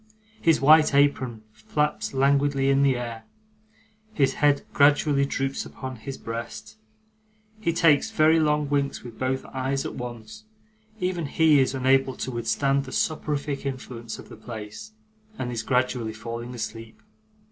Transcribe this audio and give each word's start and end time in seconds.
His 0.41 0.59
white 0.59 0.95
apron 0.95 1.43
flaps 1.53 2.11
languidly 2.11 2.71
in 2.71 2.81
the 2.81 2.97
air, 2.97 3.25
his 4.15 4.33
head 4.41 4.63
gradually 4.73 5.25
droops 5.25 5.63
upon 5.63 5.97
his 5.97 6.17
breast, 6.17 6.77
he 7.59 7.71
takes 7.71 8.09
very 8.09 8.39
long 8.39 8.67
winks 8.67 9.03
with 9.03 9.19
both 9.19 9.45
eyes 9.53 9.85
at 9.85 9.93
once; 9.93 10.45
even 10.99 11.27
he 11.27 11.59
is 11.59 11.75
unable 11.75 12.15
to 12.15 12.31
withstand 12.31 12.85
the 12.85 12.91
soporific 12.91 13.63
influence 13.63 14.17
of 14.17 14.27
the 14.27 14.35
place, 14.37 14.93
and 15.37 15.51
is 15.51 15.61
gradually 15.61 16.13
falling 16.13 16.55
asleep. 16.55 16.99